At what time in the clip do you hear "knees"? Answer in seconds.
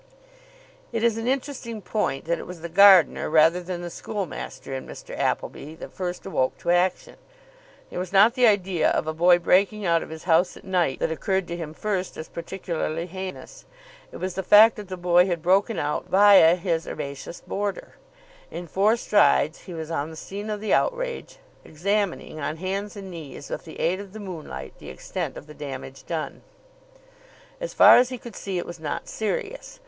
23.11-23.51